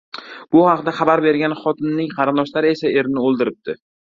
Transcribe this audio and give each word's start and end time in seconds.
Bu 0.55 0.61
haqda 0.67 0.93
xabar 0.99 1.21
topgan 1.27 1.55
xotinning 1.65 2.09
qarindoshlari 2.17 2.75
esa 2.79 2.93
erni 3.03 3.25
oʻldiribdi. 3.29 3.79